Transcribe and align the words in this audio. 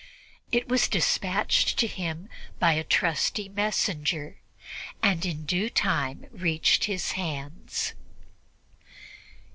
It 0.51 0.67
was 0.67 0.87
dispatched 0.87 1.77
to 1.77 1.85
him 1.85 2.27
by 2.57 2.73
a 2.73 2.83
trusty 2.83 3.47
messenger 3.49 4.39
and 5.03 5.23
in 5.27 5.45
due 5.45 5.69
time 5.69 6.25
reached 6.31 6.85
his 6.85 7.11
hands. 7.11 7.93